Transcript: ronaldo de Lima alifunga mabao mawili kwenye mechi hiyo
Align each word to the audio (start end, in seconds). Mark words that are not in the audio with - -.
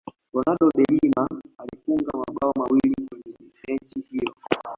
ronaldo 0.33 0.69
de 0.75 0.83
Lima 0.91 1.27
alifunga 1.57 2.11
mabao 2.17 2.53
mawili 2.57 3.07
kwenye 3.09 3.49
mechi 3.67 3.99
hiyo 4.09 4.33